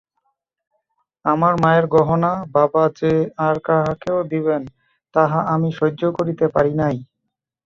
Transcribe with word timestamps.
আমার 1.25 1.53
মায়ের 1.57 1.85
গহনা 1.95 2.31
বাবা 2.55 2.83
যে 2.99 3.11
আর 3.45 3.55
কাহাকেও 3.65 4.19
দিবেন 4.31 4.61
তাহা 5.15 5.39
আমি 5.53 5.69
সহ্য 5.79 6.01
করিতে 6.17 6.45
পারি 6.55 6.73
নাই। 6.81 6.97